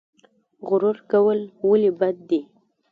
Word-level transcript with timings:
غرور 0.67 0.97
کول 1.11 1.39
ولې 1.67 1.91
بد 1.99 2.15
دي؟ 2.29 2.41